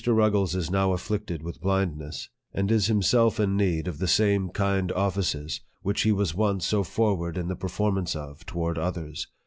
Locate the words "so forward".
6.65-7.37